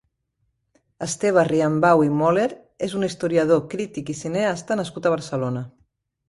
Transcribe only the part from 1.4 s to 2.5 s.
Riambau i Möller